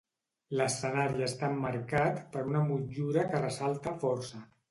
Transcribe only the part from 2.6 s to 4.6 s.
motllura que ressalta força.